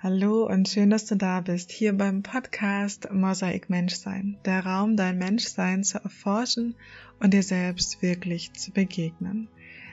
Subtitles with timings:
[0.00, 5.18] Hallo und schön, dass du da bist, hier beim Podcast Mosaik Menschsein, der Raum, dein
[5.18, 6.76] Menschsein zu erforschen
[7.18, 9.48] und dir selbst wirklich zu begegnen.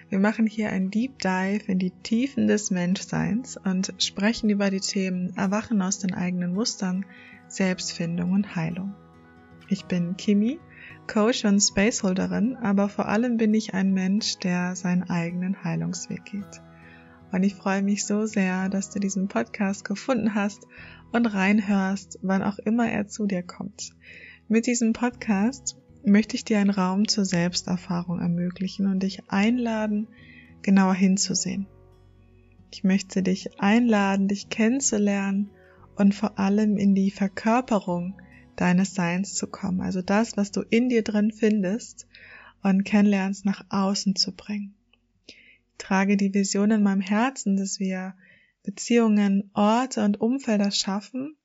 [0.09, 4.79] Wir machen hier ein Deep Dive in die Tiefen des Menschseins und sprechen über die
[4.79, 7.03] Themen Erwachen aus den eigenen Mustern,
[7.47, 8.93] Selbstfindung und Heilung.
[9.69, 10.59] Ich bin Kimi,
[11.07, 16.61] Coach und Spaceholderin, aber vor allem bin ich ein Mensch, der seinen eigenen Heilungsweg geht.
[17.35, 20.65] Und ich freue mich so sehr, dass du diesen Podcast gefunden hast
[21.11, 23.91] und reinhörst, wann auch immer er zu dir kommt.
[24.47, 30.07] Mit diesem Podcast möchte ich dir einen Raum zur Selbsterfahrung ermöglichen und dich einladen,
[30.61, 31.67] genauer hinzusehen.
[32.71, 35.49] Ich möchte dich einladen, dich kennenzulernen
[35.97, 38.13] und vor allem in die Verkörperung
[38.55, 42.07] deines Seins zu kommen, also das, was du in dir drin findest
[42.63, 44.73] und kennenlernst, nach außen zu bringen
[45.77, 48.15] trage die Vision in meinem Herzen, dass wir
[48.63, 51.37] Beziehungen, Orte und Umfelder schaffen,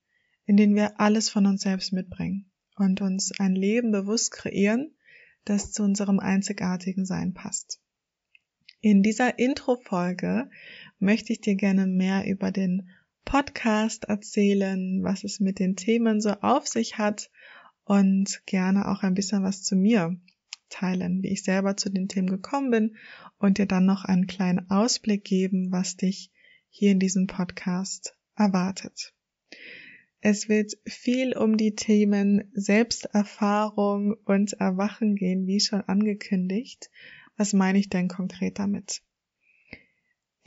[0.45, 4.95] in denen wir alles von uns selbst mitbringen und uns ein Leben bewusst kreieren,
[5.45, 7.79] das zu unserem einzigartigen Sein passt.
[8.81, 10.49] In dieser Intro-Folge
[10.97, 12.89] möchte ich dir gerne mehr über den
[13.25, 17.29] Podcast erzählen, was es mit den Themen so auf sich hat
[17.83, 20.17] und gerne auch ein bisschen was zu mir
[20.71, 22.95] teilen, wie ich selber zu den Themen gekommen bin
[23.37, 26.31] und dir dann noch einen kleinen Ausblick geben, was dich
[26.69, 29.13] hier in diesem Podcast erwartet.
[30.21, 36.91] Es wird viel um die Themen Selbsterfahrung und Erwachen gehen, wie schon angekündigt.
[37.37, 39.01] Was meine ich denn konkret damit?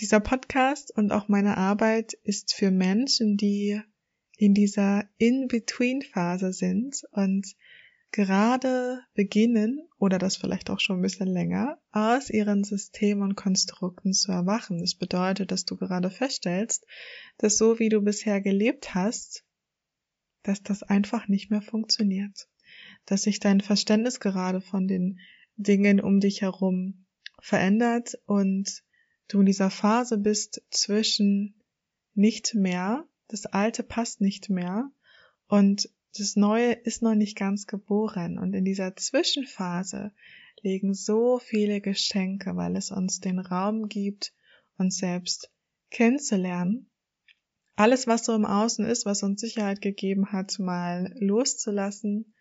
[0.00, 3.80] Dieser Podcast und auch meine Arbeit ist für Menschen, die
[4.36, 7.54] in dieser In-Between-Phase sind und
[8.14, 14.12] gerade beginnen oder das vielleicht auch schon ein bisschen länger, aus ihren Systemen und Konstrukten
[14.12, 14.78] zu erwachen.
[14.78, 16.86] Das bedeutet, dass du gerade feststellst,
[17.38, 19.44] dass so wie du bisher gelebt hast,
[20.44, 22.48] dass das einfach nicht mehr funktioniert.
[23.04, 25.18] Dass sich dein Verständnis gerade von den
[25.56, 27.06] Dingen um dich herum
[27.40, 28.84] verändert und
[29.26, 31.60] du in dieser Phase bist zwischen
[32.14, 34.88] nicht mehr, das Alte passt nicht mehr
[35.48, 40.12] und das Neue ist noch nicht ganz geboren und in dieser Zwischenphase
[40.62, 44.32] liegen so viele Geschenke, weil es uns den Raum gibt,
[44.78, 45.50] uns selbst
[45.90, 46.90] kennenzulernen.
[47.76, 52.34] Alles, was so im Außen ist, was uns Sicherheit gegeben hat, mal loszulassen,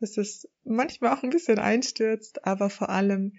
[0.00, 3.34] dass es manchmal auch ein bisschen einstürzt, aber vor allem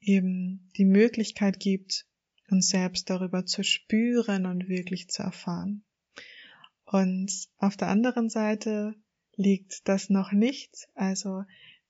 [0.00, 2.06] eben die Möglichkeit gibt,
[2.50, 5.84] uns selbst darüber zu spüren und wirklich zu erfahren.
[6.84, 8.94] Und auf der anderen Seite
[9.40, 10.88] liegt das noch nicht.
[10.94, 11.44] Also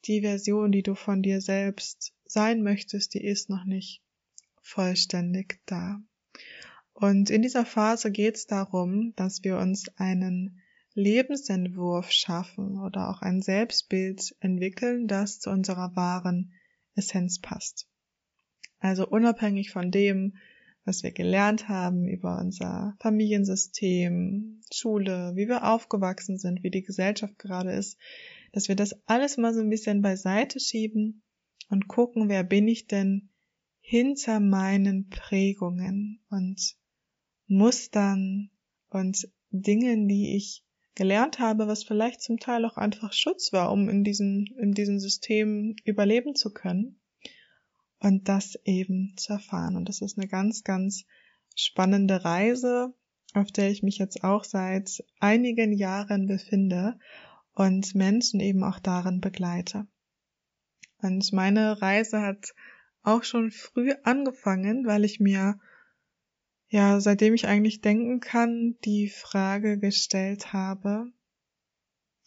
[0.04, 4.02] die Version, die du von dir selbst sein möchtest, die ist noch nicht
[4.62, 6.00] vollständig da.
[6.94, 10.60] Und in dieser Phase geht es darum, dass wir uns einen
[10.94, 16.52] Lebensentwurf schaffen oder auch ein Selbstbild entwickeln, das zu unserer wahren
[16.94, 17.86] Essenz passt.
[18.78, 20.36] Also unabhängig von dem,
[20.90, 27.38] was wir gelernt haben über unser Familiensystem, Schule, wie wir aufgewachsen sind, wie die Gesellschaft
[27.38, 27.96] gerade ist,
[28.52, 31.22] dass wir das alles mal so ein bisschen beiseite schieben
[31.68, 33.28] und gucken, wer bin ich denn
[33.80, 36.76] hinter meinen Prägungen und
[37.46, 38.50] Mustern
[38.88, 40.64] und Dingen, die ich
[40.96, 44.98] gelernt habe, was vielleicht zum Teil auch einfach Schutz war, um in diesem, in diesem
[44.98, 46.99] System überleben zu können
[48.00, 49.76] und das eben zu erfahren.
[49.76, 51.04] Und das ist eine ganz, ganz
[51.54, 52.94] spannende Reise,
[53.34, 56.98] auf der ich mich jetzt auch seit einigen Jahren befinde
[57.52, 59.86] und Menschen eben auch darin begleite.
[60.98, 62.54] Und meine Reise hat
[63.02, 65.58] auch schon früh angefangen, weil ich mir
[66.70, 71.12] ja, seitdem ich eigentlich denken kann, die Frage gestellt habe,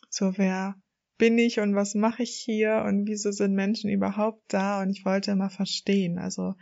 [0.10, 0.76] so wer
[1.24, 5.06] bin ich und was mache ich hier und wieso sind Menschen überhaupt da und ich
[5.06, 6.56] wollte immer verstehen, also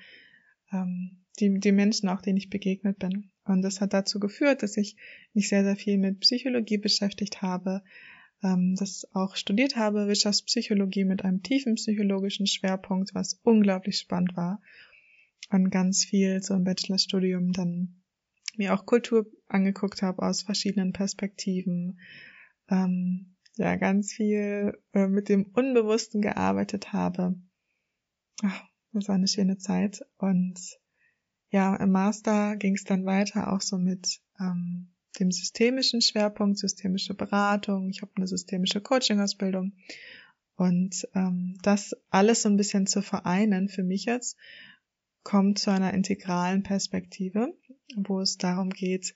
[0.72, 3.32] ähm, die, die Menschen auch, denen ich begegnet bin.
[3.44, 4.98] Und das hat dazu geführt, dass ich
[5.34, 7.82] mich sehr, sehr viel mit Psychologie beschäftigt habe,
[8.44, 14.62] ähm, das auch studiert habe, Wirtschaftspsychologie mit einem tiefen psychologischen Schwerpunkt, was unglaublich spannend war.
[15.50, 18.04] Und ganz viel so im Bachelorstudium dann
[18.58, 22.00] mir auch Kultur angeguckt habe aus verschiedenen Perspektiven,
[22.70, 27.36] ähm, ja ganz viel äh, mit dem Unbewussten gearbeitet habe.
[28.44, 28.64] Ach,
[28.94, 30.06] das war eine schöne Zeit.
[30.18, 30.60] Und
[31.50, 34.90] ja, im Master ging es dann weiter auch so mit ähm,
[35.20, 37.90] dem systemischen Schwerpunkt, systemische Beratung.
[37.90, 39.74] Ich habe eine systemische Coaching-Ausbildung.
[40.56, 44.38] Und ähm, das alles so ein bisschen zu vereinen für mich jetzt,
[45.24, 47.54] kommt zu einer integralen Perspektive,
[47.96, 49.16] wo es darum geht,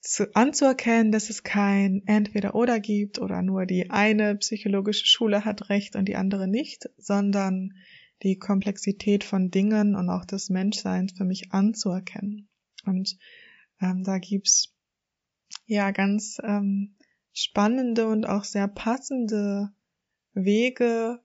[0.00, 5.96] zu, anzuerkennen, dass es kein Entweder-Oder gibt oder nur die eine psychologische Schule hat Recht
[5.96, 7.74] und die andere nicht, sondern
[8.22, 12.48] die Komplexität von Dingen und auch des Menschseins für mich anzuerkennen.
[12.84, 13.18] Und
[13.80, 14.74] ähm, da gibt's
[15.66, 16.96] ja ganz ähm,
[17.32, 19.70] spannende und auch sehr passende
[20.32, 21.20] Wege,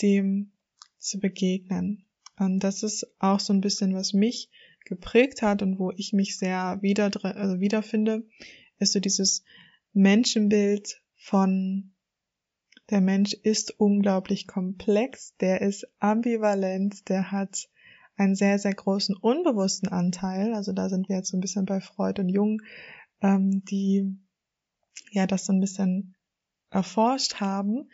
[0.00, 0.52] dem
[0.98, 2.06] zu begegnen.
[2.38, 4.50] Und das ist auch so ein bisschen, was mich
[4.84, 8.26] geprägt hat und wo ich mich sehr wieder, also wiederfinde,
[8.78, 9.44] ist so dieses
[9.92, 11.92] Menschenbild von
[12.90, 17.68] der Mensch ist unglaublich komplex, der ist ambivalent, der hat
[18.16, 20.54] einen sehr, sehr großen unbewussten Anteil.
[20.54, 22.60] Also da sind wir jetzt so ein bisschen bei Freud und Jung,
[23.22, 24.18] ähm, die
[25.12, 26.14] ja das so ein bisschen
[26.70, 27.90] erforscht haben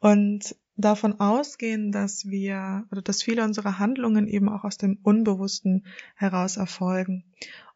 [0.00, 5.86] und davon ausgehen, dass wir oder dass viele unserer Handlungen eben auch aus dem Unbewussten
[6.16, 7.24] heraus erfolgen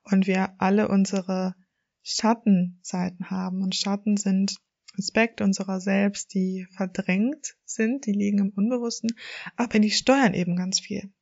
[0.02, 1.54] und wir alle unsere
[2.02, 4.56] Schattenseiten haben und Schatten sind
[4.98, 9.10] Aspekte unserer selbst, die verdrängt sind, die liegen im Unbewussten,
[9.56, 11.12] aber die steuern eben ganz viel.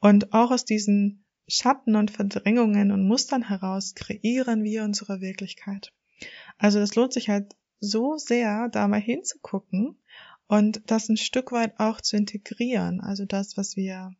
[0.00, 5.92] Und auch aus diesen Schatten und Verdrängungen und Mustern heraus kreieren wir unsere Wirklichkeit.
[6.58, 9.98] Also es lohnt sich halt so sehr, da mal hinzugucken
[10.48, 13.00] und das ein Stück weit auch zu integrieren.
[13.00, 14.14] Also das, was wir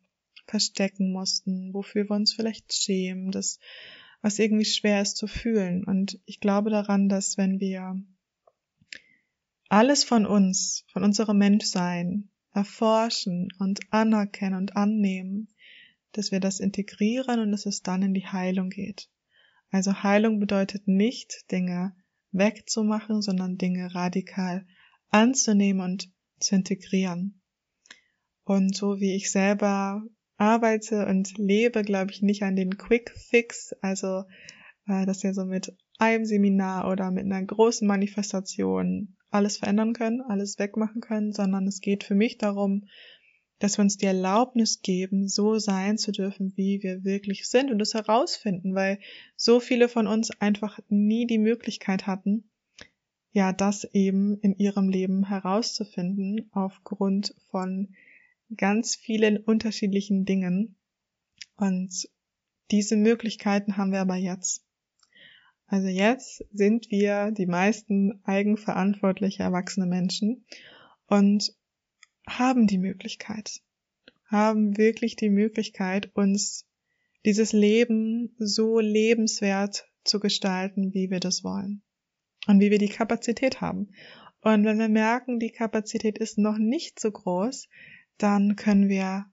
[0.45, 3.59] verstecken mussten, wofür wir uns vielleicht schämen, das,
[4.21, 5.83] was irgendwie schwer ist zu fühlen.
[5.83, 8.01] Und ich glaube daran, dass wenn wir
[9.69, 15.49] alles von uns, von unserem Menschsein erforschen und anerkennen und annehmen,
[16.13, 19.09] dass wir das integrieren und dass es dann in die Heilung geht.
[19.69, 21.95] Also Heilung bedeutet nicht, Dinge
[22.31, 24.65] wegzumachen, sondern Dinge radikal
[25.09, 27.41] anzunehmen und zu integrieren.
[28.43, 30.03] Und so wie ich selber
[30.37, 34.23] arbeite und lebe, glaube ich nicht an den Quick Fix, also
[34.87, 40.21] äh, dass wir so mit einem Seminar oder mit einer großen Manifestation alles verändern können,
[40.21, 42.85] alles wegmachen können, sondern es geht für mich darum,
[43.59, 47.79] dass wir uns die Erlaubnis geben, so sein zu dürfen, wie wir wirklich sind und
[47.79, 48.99] das herausfinden, weil
[49.35, 52.49] so viele von uns einfach nie die Möglichkeit hatten,
[53.37, 57.93] ja, das eben in ihrem Leben herauszufinden aufgrund von
[58.55, 60.75] ganz vielen unterschiedlichen Dingen.
[61.55, 62.09] Und
[62.71, 64.65] diese Möglichkeiten haben wir aber jetzt.
[65.67, 70.43] Also jetzt sind wir die meisten eigenverantwortliche erwachsene Menschen
[71.05, 71.53] und
[72.27, 73.61] haben die Möglichkeit,
[74.25, 76.65] haben wirklich die Möglichkeit, uns
[77.23, 81.83] dieses Leben so lebenswert zu gestalten, wie wir das wollen
[82.47, 83.89] und wie wir die Kapazität haben.
[84.41, 87.67] Und wenn wir merken, die Kapazität ist noch nicht so groß,
[88.17, 89.25] dann können wir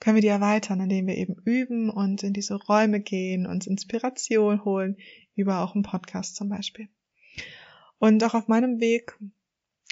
[0.00, 4.62] können wir die erweitern, indem wir eben üben und in diese Räume gehen, uns Inspiration
[4.64, 4.98] holen,
[5.34, 6.88] über auch einen Podcast zum Beispiel.
[7.98, 9.18] Und auch auf meinem Weg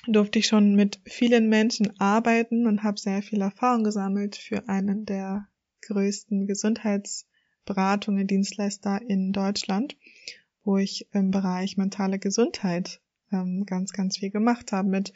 [0.07, 5.07] durfte ich schon mit vielen Menschen arbeiten und habe sehr viel Erfahrung gesammelt für einen
[5.07, 5.49] der
[5.87, 9.97] größten Gesundheitsberatungen, Dienstleister in Deutschland,
[10.65, 13.01] wo ich im Bereich mentale Gesundheit
[13.33, 15.13] ähm, ganz, ganz viel gemacht habe mit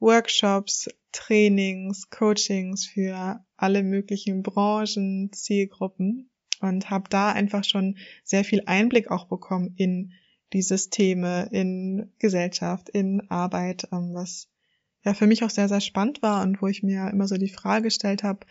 [0.00, 6.30] Workshops, Trainings, Coachings für alle möglichen Branchen, Zielgruppen
[6.60, 10.12] und habe da einfach schon sehr viel Einblick auch bekommen in
[10.52, 14.48] die Systeme, in Gesellschaft, in Arbeit, ähm, was
[15.04, 17.48] ja für mich auch sehr, sehr spannend war und wo ich mir immer so die
[17.48, 18.46] Frage gestellt habe,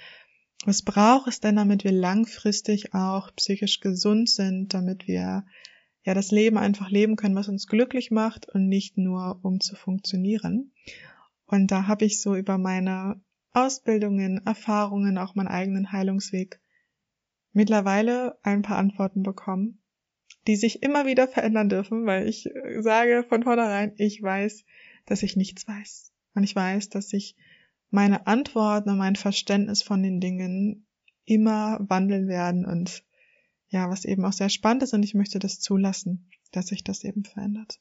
[0.65, 5.45] was braucht es denn, damit wir langfristig auch psychisch gesund sind, damit wir
[6.07, 9.75] ja das Leben einfach leben können, was uns glücklich macht und nicht nur um zu
[9.75, 10.71] funktionieren.
[11.45, 13.21] Und da habe ich so über meine
[13.51, 16.61] Ausbildungen, Erfahrungen, auch meinen eigenen Heilungsweg
[17.51, 19.81] mittlerweile ein paar Antworten bekommen,
[20.47, 24.63] die sich immer wieder verändern dürfen, weil ich äh, sage von vornherein, ich weiß,
[25.07, 26.13] dass ich nichts weiß.
[26.35, 27.35] Und ich weiß, dass sich
[27.89, 30.87] meine Antworten und mein Verständnis von den Dingen
[31.25, 33.03] immer wandeln werden und
[33.69, 37.03] ja, was eben auch sehr spannend ist und ich möchte das zulassen, dass sich das
[37.03, 37.79] eben verändert.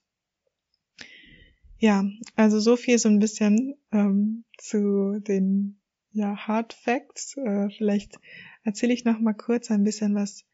[1.78, 5.78] Ja, also so viel so ein bisschen ähm, zu den
[6.10, 7.36] ja, Hard Facts.
[7.36, 8.18] Äh, vielleicht
[8.64, 10.44] erzähle ich noch mal kurz ein bisschen was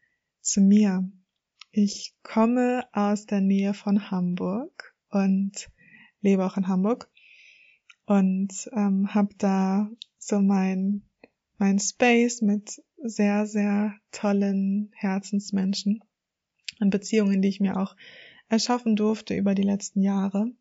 [0.41, 1.09] zu mir.
[1.71, 5.69] Ich komme aus der Nähe von Hamburg und
[6.21, 7.09] lebe auch in Hamburg
[8.05, 11.03] und ähm, habe da so mein
[11.57, 16.03] mein Space mit sehr sehr tollen Herzensmenschen
[16.79, 17.95] und Beziehungen, die ich mir auch
[18.49, 20.51] erschaffen durfte über die letzten Jahre.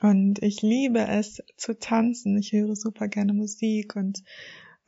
[0.00, 2.38] Und ich liebe es zu tanzen.
[2.38, 4.22] Ich höre super gerne Musik und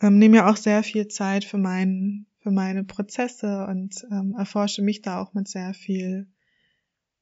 [0.00, 4.82] ähm, nehme mir auch sehr viel Zeit für meinen für meine Prozesse und ähm, erforsche
[4.82, 6.26] mich da auch mit sehr viel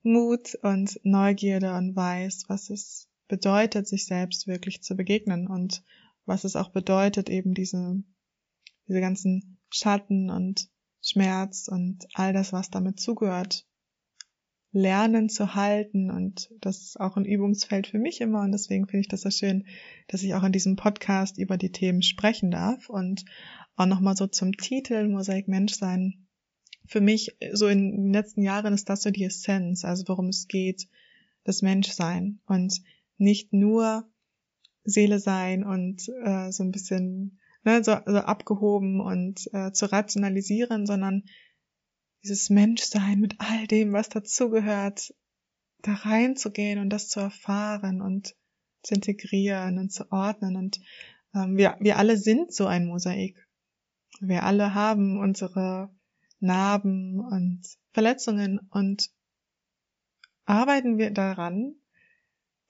[0.03, 5.83] Mut und Neugierde und weiß, was es bedeutet, sich selbst wirklich zu begegnen und
[6.25, 8.03] was es auch bedeutet, eben diese,
[8.89, 10.69] diese ganzen Schatten und
[11.01, 13.67] Schmerz und all das, was damit zugehört,
[14.73, 16.11] lernen zu halten.
[16.11, 18.43] Und das ist auch ein Übungsfeld für mich immer.
[18.43, 19.67] Und deswegen finde ich das so schön,
[20.09, 22.89] dass ich auch in diesem Podcast über die Themen sprechen darf.
[22.89, 23.25] Und
[23.77, 26.27] auch nochmal so zum Titel Mosaik Menschsein.
[26.87, 30.49] Für mich so in den letzten Jahren ist das so die Essenz, also worum es
[30.49, 30.89] geht,
[31.45, 32.41] das Menschsein.
[32.47, 32.81] Und
[33.19, 34.09] nicht nur
[34.85, 40.87] Seele sein und äh, so ein bisschen ne, so, so abgehoben und äh, zu rationalisieren,
[40.87, 41.25] sondern
[42.23, 45.15] dieses Menschsein mit all dem, was dazugehört,
[45.83, 48.35] da reinzugehen und das zu erfahren und
[48.83, 50.57] zu integrieren und zu ordnen.
[50.57, 50.81] Und
[51.35, 53.47] ähm, wir, wir alle sind so ein Mosaik.
[54.21, 55.91] Wir alle haben unsere
[56.41, 57.63] Narben und
[57.93, 59.11] Verletzungen und
[60.45, 61.75] arbeiten wir daran,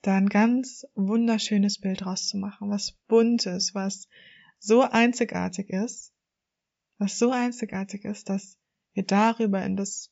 [0.01, 4.07] da ein ganz wunderschönes Bild rauszumachen, was buntes, was
[4.59, 6.13] so einzigartig ist,
[6.97, 8.57] was so einzigartig ist, dass
[8.93, 10.11] wir darüber in das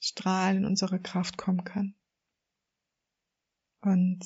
[0.00, 1.94] Strahlen unserer Kraft kommen können.
[3.80, 4.24] Und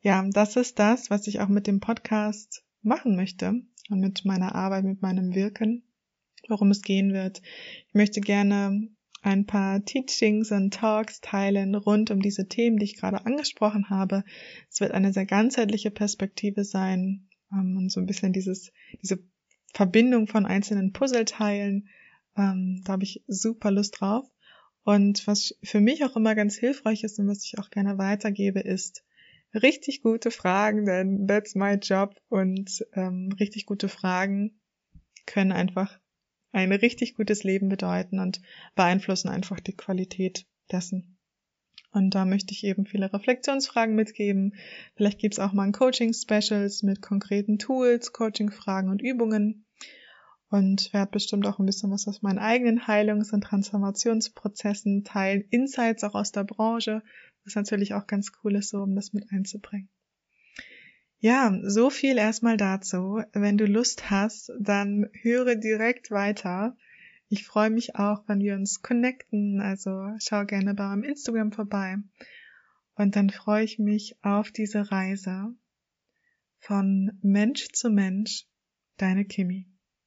[0.00, 4.54] ja, das ist das, was ich auch mit dem Podcast machen möchte und mit meiner
[4.54, 5.82] Arbeit, mit meinem Wirken,
[6.48, 7.42] worum es gehen wird.
[7.88, 8.88] Ich möchte gerne
[9.22, 14.24] ein paar Teachings und Talks teilen rund um diese Themen, die ich gerade angesprochen habe.
[14.70, 19.18] Es wird eine sehr ganzheitliche Perspektive sein ähm, und so ein bisschen dieses, diese
[19.74, 21.88] Verbindung von einzelnen Puzzleteilen
[22.38, 24.26] ähm, da habe ich super Lust drauf.
[24.84, 28.60] Und was für mich auch immer ganz hilfreich ist und was ich auch gerne weitergebe,
[28.60, 29.04] ist
[29.52, 32.14] richtig gute Fragen, denn that's my job.
[32.28, 34.60] Und ähm, richtig gute Fragen
[35.26, 35.98] können einfach
[36.52, 38.40] ein richtig gutes Leben bedeuten und
[38.74, 41.17] beeinflussen einfach die Qualität dessen.
[41.90, 44.54] Und da möchte ich eben viele Reflexionsfragen mitgeben.
[44.94, 49.64] Vielleicht gibt's auch mal ein Coaching-Specials mit konkreten Tools, Coaching-Fragen und Übungen
[50.50, 56.04] und werde bestimmt auch ein bisschen was aus meinen eigenen Heilungs- und Transformationsprozessen teilen, Insights
[56.04, 57.02] auch aus der Branche,
[57.44, 59.88] was natürlich auch ganz cool ist, so um das mit einzubringen.
[61.20, 63.22] Ja, so viel erstmal dazu.
[63.32, 66.76] Wenn du Lust hast, dann höre direkt weiter.
[67.30, 71.96] Ich freue mich auch, wenn wir uns connecten, also schau gerne bei meinem Instagram vorbei.
[72.94, 75.54] Und dann freue ich mich auf diese Reise
[76.58, 78.46] von Mensch zu Mensch,
[78.96, 79.66] deine Kimi.